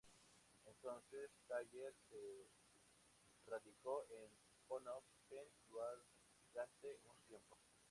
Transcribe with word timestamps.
Entonces 0.65 1.29
Thayer 1.47 1.93
se 2.09 2.47
radicó 3.45 4.03
en 4.09 4.31
Phnom 4.67 5.03
Penh 5.29 6.07
durante 6.49 6.97
un 7.05 7.21
tiempo. 7.27 7.59